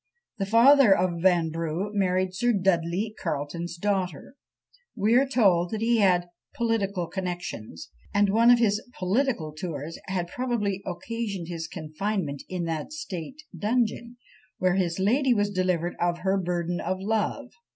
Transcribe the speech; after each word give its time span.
The 0.39 0.47
father 0.47 0.97
of 0.97 1.21
Vanbrugh 1.21 1.91
married 1.93 2.33
Sir 2.33 2.53
Dudley 2.53 3.13
Carleton's 3.21 3.77
daughter. 3.77 4.33
We 4.95 5.13
are 5.13 5.27
told 5.27 5.75
he 5.75 5.99
had 5.99 6.31
"political 6.55 7.05
connexions;" 7.05 7.91
and 8.11 8.29
one 8.31 8.49
of 8.49 8.57
his 8.57 8.81
"political" 8.97 9.53
tours 9.53 9.99
had 10.07 10.27
probably 10.27 10.81
occasioned 10.87 11.49
his 11.49 11.67
confinement 11.67 12.41
in 12.49 12.63
that 12.65 12.91
state 12.91 13.43
dungeon, 13.55 14.17
where 14.57 14.73
his 14.73 14.97
lady 14.97 15.35
was 15.35 15.51
delivered 15.51 15.95
of 15.99 16.21
her 16.21 16.35
burden 16.35 16.79
of 16.79 16.99
love. 16.99 17.51